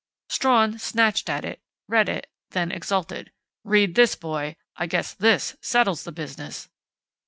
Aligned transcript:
Strawn 0.29 0.79
snatched 0.79 1.29
at 1.29 1.45
it, 1.45 1.61
read 1.87 2.09
it, 2.09 2.25
then 2.49 2.71
exulted: 2.71 3.31
"Read 3.63 3.93
this, 3.93 4.15
boy! 4.15 4.55
I 4.75 4.87
guess 4.87 5.13
this 5.13 5.55
settles 5.61 6.05
the 6.05 6.11
business!" 6.11 6.69